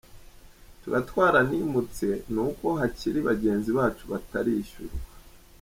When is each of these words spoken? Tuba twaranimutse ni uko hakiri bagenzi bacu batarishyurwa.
Tuba 0.81 0.99
twaranimutse 1.09 2.07
ni 2.33 2.41
uko 2.47 2.65
hakiri 2.79 3.19
bagenzi 3.27 3.69
bacu 3.77 4.03
batarishyurwa. 4.11 4.99